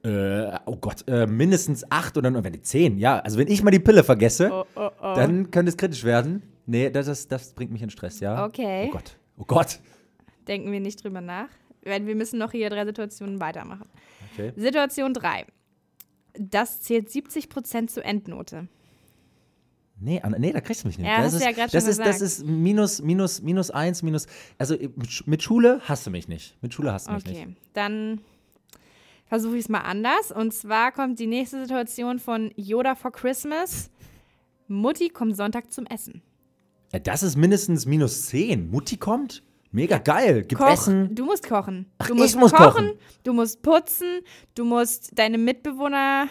[0.03, 3.19] Äh, oh Gott, äh, mindestens acht oder nur, wenn die zehn, ja.
[3.19, 5.13] Also wenn ich mal die Pille vergesse, Oh, oh, oh.
[5.15, 6.41] dann könnte es kritisch werden.
[6.65, 8.45] Nee, das, ist, das bringt mich in Stress, ja.
[8.45, 8.87] Okay.
[8.87, 9.17] Oh Gott.
[9.37, 9.79] Oh Gott.
[10.47, 11.49] Denken wir nicht drüber nach.
[11.81, 13.87] Wir müssen noch hier drei Situationen weitermachen.
[14.33, 14.53] Okay.
[14.55, 15.45] Situation 3.
[16.33, 18.67] Das zählt 70% zur Endnote.
[19.99, 21.07] Nee, nee, da kriegst du mich nicht.
[21.07, 24.25] Ja, das ist, ja das ist, das ist minus, minus, minus eins, minus.
[24.57, 26.57] Also mit Sch- mit Schule hast du mich nicht.
[26.61, 27.57] Mit Schule hast du mich Okay, nicht.
[27.73, 28.19] dann
[29.27, 30.31] versuche ich es mal anders.
[30.31, 33.91] Und zwar kommt die nächste Situation von Yoda for Christmas.
[34.67, 36.21] Mutti kommt Sonntag zum Essen.
[36.91, 38.69] Ja, das ist mindestens minus zehn.
[38.71, 39.41] Mutti kommt?
[39.73, 40.45] Mega geil.
[40.47, 41.13] Gib Koch, Essen.
[41.15, 41.87] du musst kochen.
[41.97, 42.91] Ach, Du ich musst muss kochen, kochen.
[43.23, 44.21] du musst putzen,
[44.55, 46.27] du musst deine Mitbewohner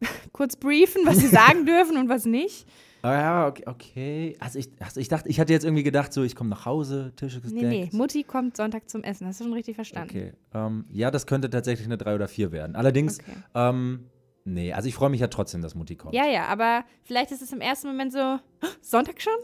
[0.32, 2.66] kurz briefen, was sie sagen dürfen und was nicht.
[3.02, 4.36] Ah, ja, okay, okay.
[4.38, 7.12] Also ich, also ich dachte, ich hatte jetzt irgendwie gedacht, so ich komme nach Hause,
[7.16, 7.92] Tische Nee, gedeckt.
[7.92, 9.26] nee, Mutti kommt Sonntag zum Essen.
[9.26, 10.08] Hast du schon richtig verstanden?
[10.10, 10.32] Okay.
[10.54, 12.76] Ähm, ja, das könnte tatsächlich eine 3 oder 4 werden.
[12.76, 13.32] Allerdings, Okay.
[13.56, 14.06] ähm,
[14.44, 16.14] nee, also ich freue mich ja trotzdem, dass Mutti kommt.
[16.14, 18.18] Ja, ja, aber vielleicht ist es im ersten Moment so,
[18.62, 19.34] "Hä, Sonntag schon?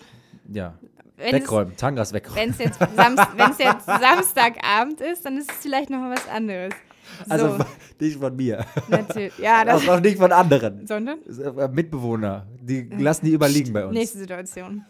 [0.52, 0.78] Ja.
[1.16, 2.38] Wenn es- wegräumen, Tangas wegräumen.
[2.40, 6.72] Wenn es jetzt, Samst jetzt Samstagabend ist, dann ist es vielleicht noch mal was anderes.
[7.26, 7.64] So, Also
[8.00, 8.64] nicht von mir.
[8.88, 9.36] natürlich.
[9.38, 9.86] Ja, das.
[9.88, 10.86] auch nicht von anderen.
[10.86, 11.18] Sondern?
[11.72, 13.92] Mitbewohner, die lassen die überliegen bei uns.
[13.94, 14.84] Nächste Situation.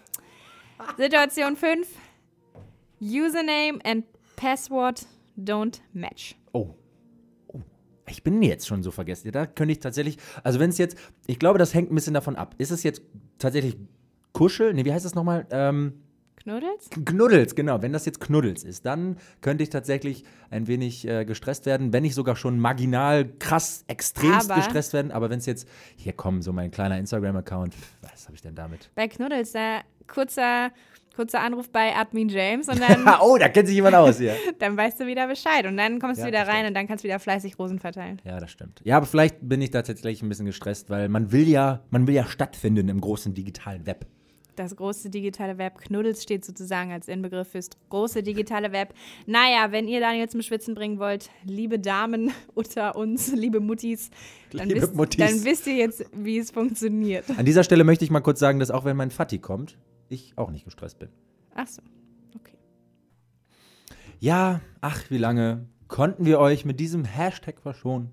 [0.96, 1.88] Situation 5.
[3.00, 4.04] Username and
[4.36, 5.06] Password
[5.38, 6.36] don't match.
[6.52, 6.74] Oh.
[7.48, 7.60] oh.
[8.08, 9.32] Ich bin jetzt schon so vergessen.
[9.32, 10.96] Da könnte ich tatsächlich, also wenn es jetzt,
[11.26, 12.54] ich glaube, das hängt ein bisschen davon ab.
[12.58, 13.02] Ist es jetzt
[13.38, 13.76] tatsächlich
[14.32, 14.74] Kuschel?
[14.74, 15.46] Nee, wie heißt das nochmal?
[15.50, 15.94] Ähm,
[16.42, 16.88] Knuddels?
[17.04, 17.82] Knuddels, genau.
[17.82, 22.02] Wenn das jetzt Knuddels ist, dann könnte ich tatsächlich ein wenig äh, gestresst werden, wenn
[22.02, 25.12] nicht sogar schon marginal, krass, extremst Aber- gestresst werden.
[25.12, 28.90] Aber wenn es jetzt, hier komm, so mein kleiner Instagram-Account, was habe ich denn damit?
[28.94, 30.70] Bei Knuddels, da kurzer,
[31.14, 34.34] kurzer Anruf bei Admin James und dann, oh, da kennt sich jemand aus hier.
[34.60, 35.66] dann weißt du wieder Bescheid.
[35.66, 37.78] Und dann kommst Ja, du wieder das rein und dann kannst du wieder fleißig Rosen
[37.78, 38.18] verteilen.
[38.24, 38.80] Ja, das stimmt.
[38.82, 42.06] Ja, aber vielleicht bin ich da tatsächlich ein bisschen gestresst, weil man will ja, man
[42.06, 44.06] will ja stattfinden im großen digitalen Web.
[44.60, 45.78] Das große digitale Web.
[45.78, 48.92] Knuddels steht sozusagen als Inbegriff fürs große digitale Web.
[49.26, 54.10] Naja, wenn ihr Daniel zum Schwitzen bringen wollt, liebe Damen unter uns, liebe Muttis,
[54.52, 55.16] dann, Liebe wisst, Muttis.
[55.16, 57.24] dann wisst ihr jetzt, wie es funktioniert.
[57.38, 59.78] An dieser Stelle möchte ich mal kurz sagen, dass auch wenn mein Fatti kommt,
[60.10, 61.08] ich auch nicht gestresst bin.
[61.54, 61.80] Ach so,
[62.36, 62.58] okay.
[64.18, 68.10] Ja, ach, wie lange konnten wir euch mit diesem Hashtag verschonen?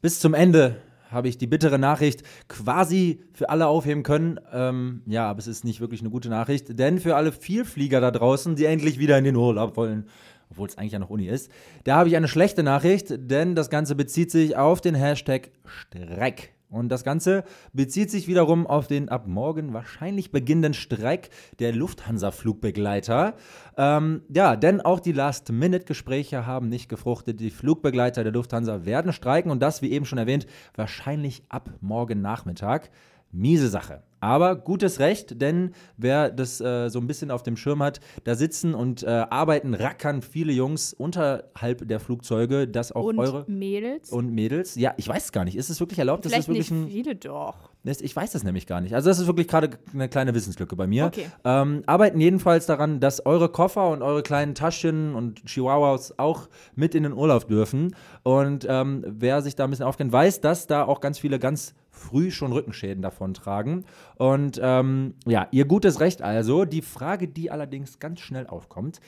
[0.00, 4.40] Bis zum Ende habe ich die bittere Nachricht quasi für alle aufheben können.
[4.52, 8.10] Ähm, ja, aber es ist nicht wirklich eine gute Nachricht, denn für alle Vielflieger da
[8.10, 10.06] draußen, die endlich wieder in den Urlaub wollen,
[10.50, 11.50] obwohl es eigentlich ja noch Uni ist,
[11.84, 16.52] da habe ich eine schlechte Nachricht, denn das Ganze bezieht sich auf den Hashtag Streik.
[16.70, 23.34] Und das Ganze bezieht sich wiederum auf den ab morgen wahrscheinlich beginnenden Streik der Lufthansa-Flugbegleiter.
[23.76, 27.40] Ähm, ja, denn auch die Last-Minute-Gespräche haben nicht gefruchtet.
[27.40, 32.22] Die Flugbegleiter der Lufthansa werden streiken und das, wie eben schon erwähnt, wahrscheinlich ab morgen
[32.22, 32.90] Nachmittag.
[33.32, 34.02] Miese Sache.
[34.20, 38.34] Aber gutes Recht, denn wer das äh, so ein bisschen auf dem Schirm hat, da
[38.34, 44.10] sitzen und äh, arbeiten, rackern viele Jungs unterhalb der Flugzeuge, dass auch Und eure Mädels?
[44.10, 44.74] und Mädels.
[44.74, 45.56] Ja, ich weiß es gar nicht.
[45.56, 46.24] Ist es wirklich erlaubt?
[46.24, 47.70] Vielleicht ist das wirklich nicht ein, viele doch.
[47.82, 48.94] Ich weiß das nämlich gar nicht.
[48.94, 51.06] Also das ist wirklich gerade eine kleine Wissenslücke bei mir.
[51.06, 51.26] Okay.
[51.44, 56.94] Ähm, arbeiten jedenfalls daran, dass eure Koffer und eure kleinen Taschen und Chihuahuas auch mit
[56.94, 57.96] in den Urlaub dürfen.
[58.22, 61.74] Und ähm, wer sich da ein bisschen aufkennt, weiß, dass da auch ganz viele ganz
[62.00, 63.84] früh schon Rückenschäden davon tragen.
[64.16, 66.64] Und ähm, ja, ihr gutes Recht also.
[66.64, 69.00] Die Frage, die allerdings ganz schnell aufkommt,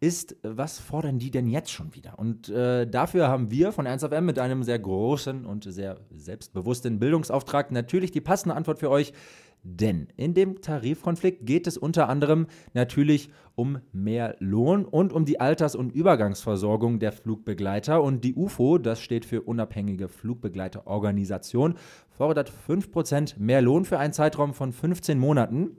[0.00, 2.18] ist, was fordern die denn jetzt schon wieder?
[2.18, 7.70] Und äh, dafür haben wir von 1FM mit einem sehr großen und sehr selbstbewussten Bildungsauftrag
[7.70, 9.12] natürlich die passende Antwort für euch.
[9.62, 15.38] Denn in dem Tarifkonflikt geht es unter anderem natürlich um mehr Lohn und um die
[15.38, 18.02] Alters- und Übergangsversorgung der Flugbegleiter.
[18.02, 21.74] Und die UFO, das steht für Unabhängige Flugbegleiterorganisation,
[22.08, 25.76] fordert 5% mehr Lohn für einen Zeitraum von 15 Monaten.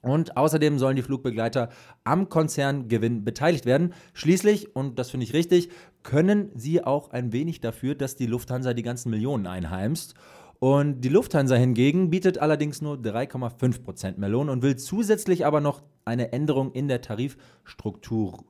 [0.00, 1.68] Und außerdem sollen die Flugbegleiter
[2.02, 3.94] am Konzerngewinn beteiligt werden.
[4.14, 5.68] Schließlich, und das finde ich richtig,
[6.02, 10.14] können sie auch ein wenig dafür, dass die Lufthansa die ganzen Millionen einheimst.
[10.62, 15.82] Und die Lufthansa hingegen bietet allerdings nur 3,5% mehr Lohn und will zusätzlich aber noch
[16.04, 18.44] eine Änderung in der Tarifstruktur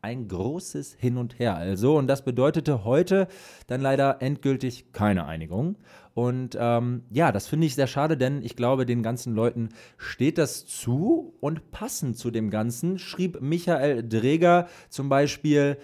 [0.00, 1.98] ein großes Hin und Her also.
[1.98, 3.26] Und das bedeutete heute
[3.66, 5.78] dann leider endgültig keine Einigung.
[6.14, 10.38] Und ähm, ja, das finde ich sehr schade, denn ich glaube, den ganzen Leuten steht
[10.38, 15.76] das zu und passend zu dem Ganzen schrieb Michael Dreger zum Beispiel,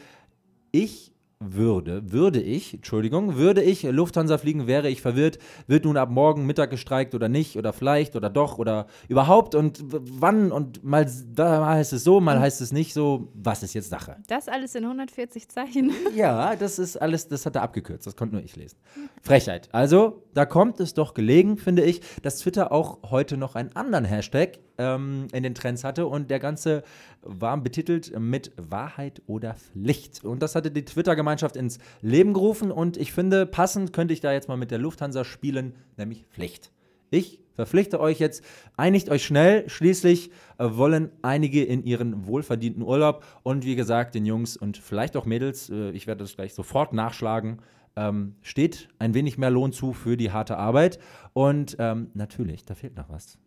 [0.70, 1.13] ich
[1.52, 6.46] würde, würde ich, Entschuldigung, würde ich Lufthansa fliegen, wäre ich verwirrt, wird nun ab morgen
[6.46, 11.66] Mittag gestreikt oder nicht oder vielleicht oder doch oder überhaupt und wann und mal, da
[11.66, 14.16] heißt es so, mal heißt es nicht so, was ist jetzt Sache?
[14.28, 15.92] Das alles in 140 Zeichen.
[16.14, 18.78] Ja, das ist alles, das hat er abgekürzt, das konnte nur ich lesen.
[19.22, 19.68] Frechheit.
[19.72, 24.04] Also, da kommt es doch gelegen, finde ich, dass Twitter auch heute noch einen anderen
[24.04, 26.82] Hashtag ähm, in den Trends hatte und der Ganze
[27.24, 30.24] war betitelt mit Wahrheit oder Pflicht.
[30.24, 34.32] Und das hatte die Twitter-Gemeinschaft ins Leben gerufen und ich finde, passend könnte ich da
[34.32, 36.72] jetzt mal mit der Lufthansa spielen, nämlich Pflicht.
[37.10, 38.44] Ich verpflichte euch jetzt,
[38.76, 44.56] einigt euch schnell, schließlich wollen einige in ihren wohlverdienten Urlaub und wie gesagt, den Jungs
[44.56, 47.60] und vielleicht auch Mädels, äh, ich werde das gleich sofort nachschlagen,
[47.96, 50.98] ähm, steht ein wenig mehr Lohn zu für die harte Arbeit
[51.32, 53.38] und ähm, natürlich, da fehlt noch was.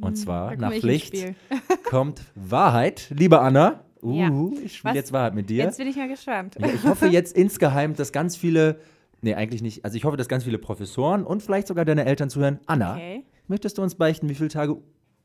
[0.00, 1.14] Und zwar da nach Pflicht
[1.84, 3.06] kommt Wahrheit.
[3.16, 4.50] Liebe Anna, uh, Ja.
[4.64, 5.64] ich spiele jetzt Wahrheit mit dir.
[5.64, 6.56] Jetzt bin ich mal gespannt.
[6.58, 8.80] Ja, ich hoffe jetzt insgeheim, dass ganz viele,
[9.20, 12.28] nee, eigentlich nicht, also ich hoffe, dass ganz viele Professoren und vielleicht sogar deine Eltern
[12.30, 12.58] zuhören.
[12.66, 13.24] Anna, Okay.
[13.46, 14.76] möchtest du uns beichten, wie viele Tage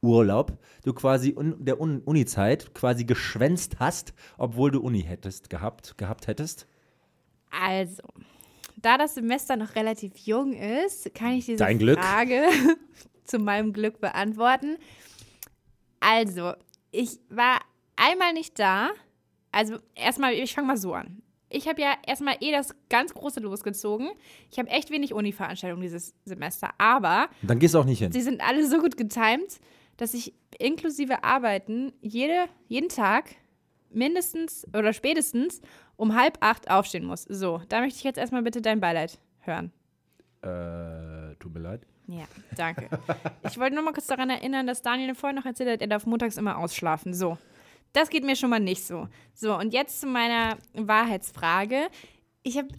[0.01, 5.97] Urlaub du quasi un der Un Uni-Zeit quasi geschwänzt hast, obwohl du Uni hättest gehabt,
[5.97, 6.67] gehabt hättest?
[7.51, 8.03] Also,
[8.81, 11.99] da das Semester noch relativ jung ist, kann ich diese Dein Glück.
[11.99, 12.43] Frage
[13.29, 14.77] zu meinem Glück beantworten.
[15.99, 16.53] Also,
[16.91, 17.59] ich war
[17.95, 18.89] einmal nicht da.
[19.51, 21.21] Also, erstmal, ich fange mal so an.
[21.49, 24.11] Ich habe ja erstmal eh das ganz große losgezogen.
[24.51, 28.11] Ich habe echt wenig Uni-Veranstaltungen dieses Semester, aber Dann gehst du auch nicht hin.
[28.11, 29.59] sie sind alle so gut getimt,
[29.97, 33.31] dass ich inklusive Arbeiten jede, jeden Tag
[33.89, 35.61] mindestens oder spätestens
[35.95, 37.23] um halb acht aufstehen muss.
[37.23, 39.71] So, da möchte ich jetzt erstmal bitte dein Beileid hören.
[40.43, 41.81] Äh, tut mir leid.
[42.09, 42.89] Ja, danke.
[43.47, 46.07] Ich wollte nur mal kurz daran erinnern, dass Daniel vorhin noch erzählt hat, er darf
[46.07, 47.13] montags immer ausschlafen.
[47.13, 47.37] So,
[47.93, 49.07] das geht mir schon mal nicht so.
[49.35, 51.87] So, und jetzt zu meiner Wahrheitsfrage.
[52.41, 52.69] Ich habe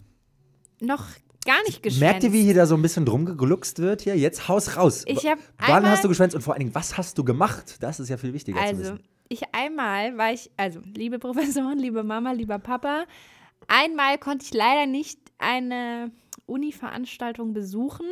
[0.81, 1.05] noch
[1.45, 2.01] gar nicht geschwänzt.
[2.01, 4.17] Merkt ihr, wie hier da so ein bisschen drum gegluckst wird hier?
[4.17, 5.03] Jetzt haus raus.
[5.07, 7.77] Ich hab Wann hast du geschwänzt und vor allen Dingen, was hast du gemacht?
[7.81, 8.99] Das ist ja viel wichtiger zu Also, wissen.
[9.29, 13.05] ich einmal war ich, also, liebe Professoren, liebe Mama, lieber Papa,
[13.69, 16.11] einmal konnte ich leider nicht eine
[16.47, 18.05] Uni-Veranstaltung besuchen,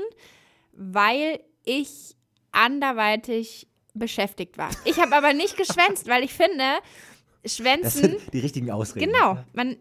[0.80, 2.16] weil ich
[2.54, 4.70] anderweitig beschäftigt war.
[4.86, 6.64] Ich habe aber nicht geschwänzt, weil ich finde,
[7.44, 9.12] Das Schwänzen, sind die richtigen Ausreden.
[9.12, 9.76] genau, man,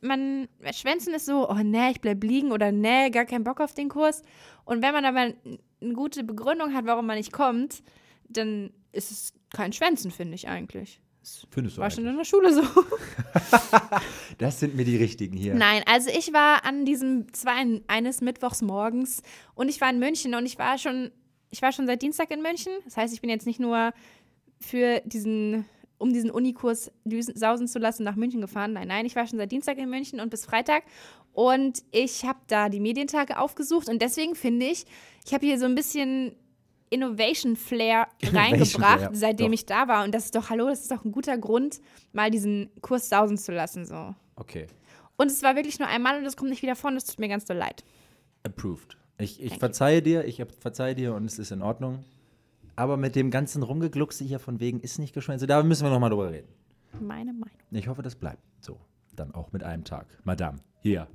[0.00, 3.74] man, Schwänzen ist so, oh nee, ich bleib liegen oder nee, gar keinen Bock auf
[3.74, 4.22] den Kurs.
[4.64, 5.32] Und wenn man aber
[5.80, 7.82] eine gute Begründung hat, warum man nicht kommt,
[8.28, 11.00] dann ist es kein Schwänzen, finde ich eigentlich.
[11.50, 12.62] Findest du War schon in der Schule so.
[14.38, 15.54] Das sind mir die richtigen hier.
[15.54, 19.22] Nein, also ich war an diesem, es war ein, eines Mittwochs morgens
[19.54, 21.10] und ich war in München und ich war schon,
[21.50, 22.72] ich war schon seit Dienstag in München.
[22.84, 23.92] Das heißt, ich bin jetzt nicht nur
[24.60, 25.64] für diesen,
[25.98, 28.74] um diesen Unikurs düsen, sausen zu lassen, nach München gefahren.
[28.74, 30.84] Nein, nein, ich war schon seit Dienstag in München und bis Freitag.
[31.32, 34.84] Und ich habe da die Medientage aufgesucht und deswegen finde ich,
[35.24, 36.36] ich habe hier so ein bisschen
[36.90, 39.54] Innovation Flair Innovation reingebracht, Flair, seitdem doch.
[39.54, 40.04] ich da war.
[40.04, 41.80] Und das ist doch, hallo, das ist doch ein guter Grund,
[42.12, 43.84] mal diesen Kurs sausen zu lassen.
[43.84, 44.14] So.
[44.36, 44.66] Okay.
[45.16, 47.18] Und es war wirklich nur einmal und das kommt nicht wieder vor und das tut
[47.18, 47.84] mir ganz doll leid.
[48.42, 48.96] Approved.
[49.18, 52.04] Ich, ich verzeihe dir, ich verzeihe dir und es ist in Ordnung.
[52.76, 55.48] Aber mit dem ganzen Rumgegluckse hier von wegen ist nicht geschwänzt.
[55.48, 56.48] Da müssen wir nochmal drüber reden.
[57.00, 57.56] Meine Meinung.
[57.70, 58.78] Ich hoffe, das bleibt so.
[59.14, 60.06] Dann auch mit einem Tag.
[60.24, 61.08] Madame, hier.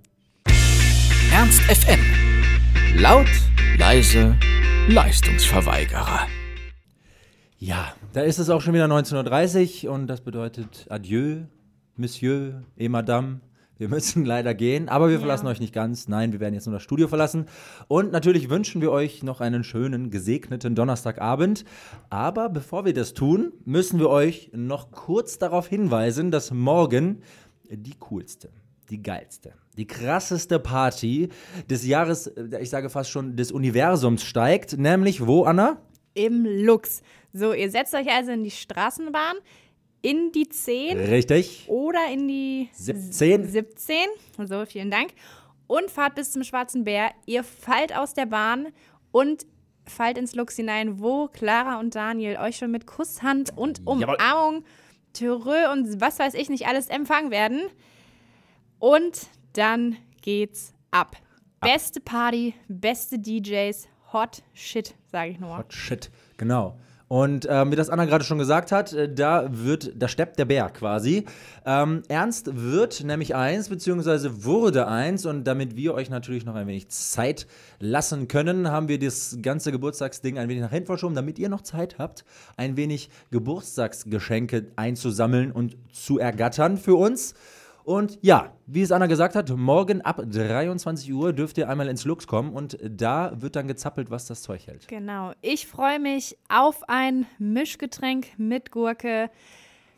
[1.41, 1.99] Ernst FM.
[3.01, 3.25] Laut,
[3.80, 4.38] leise,
[4.89, 6.27] Leistungsverweigerer.
[7.58, 11.45] Ja, da ist es auch schon wieder 19.30 Uhr und das bedeutet Adieu,
[11.95, 13.39] Monsieur et Madame.
[13.80, 16.08] Wir müssen leider gehen, aber wir verlassen euch nicht ganz.
[16.08, 17.47] Nein, wir werden jetzt nur das Studio verlassen.
[17.88, 21.65] Und natürlich wünschen wir euch noch einen schönen, gesegneten Donnerstagabend.
[22.12, 27.23] Aber bevor wir das tun, müssen wir euch noch kurz darauf hinweisen, dass morgen
[27.67, 28.51] die coolste,
[28.91, 31.30] die geilste, die krasseste Party
[31.69, 34.77] des Jahres, äh, ich sage fast schon des Universums steigt.
[34.77, 35.82] Nämlich wo, Anna?
[36.13, 37.01] Im Lux.
[37.34, 39.38] So, ihr setzt euch also in die Straßenbahn,
[40.01, 41.65] in die 10 Richtig.
[41.67, 43.47] oder in die 17.
[43.47, 43.95] 17.
[44.45, 45.12] So, vielen Dank.
[45.67, 47.11] Und fahrt bis zum Schwarzen Bär.
[47.26, 48.68] Ihr fallt aus der Bahn
[49.11, 49.45] und
[49.88, 54.15] fallt ins Lux hinein, wo Clara und Daniel euch schon mit Kusshand und Jawohl.
[54.15, 54.65] Umarmung,
[55.13, 57.61] Türö und was weiß ich nicht alles empfangen werden.
[58.82, 61.15] Und dann geht's ab.
[61.61, 65.55] Beste Party, beste DJs, Hot Shit, sage ich nur.
[65.55, 66.79] Hot shit, genau.
[67.07, 70.45] Und ähm, wie das Anna gerade schon gesagt hat, äh, da wird, da steppt der
[70.45, 71.25] Bär quasi.
[71.63, 75.27] Ähm, Ernst wird nämlich eins, beziehungsweise wurde eins.
[75.27, 77.45] Und damit wir euch natürlich noch ein wenig Zeit
[77.79, 81.61] lassen können, haben wir das ganze Geburtstagsding ein wenig nach hinten verschoben, damit ihr noch
[81.61, 82.25] Zeit habt,
[82.57, 87.36] ein wenig Geburtstagsgeschenke einzusammeln und zu ergattern für uns.
[87.84, 92.05] Und ja, wie es Anna gesagt hat, morgen ab 23 Uhr dürft ihr einmal ins
[92.05, 94.88] Lux kommen und da wird dann gezappelt, was das Zeug hält.
[94.88, 95.34] Genau.
[95.41, 99.29] Ich freue mich auf ein Mischgetränk mit Gurke,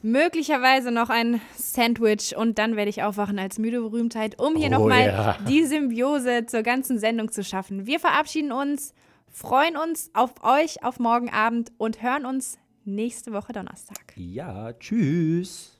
[0.02, 4.80] möglicherweise noch ein Sandwich und dann werde ich aufwachen als müde Berühmtheit, um hier Oh
[4.80, 5.38] nochmal ja.
[5.48, 7.86] die Symbiose zur ganzen Sendung zu schaffen.
[7.86, 8.94] Wir verabschieden uns,
[9.30, 14.14] freuen uns auf euch auf morgen Abend und hören uns nächste Woche Donnerstag.
[14.16, 15.73] Ja, tschüss.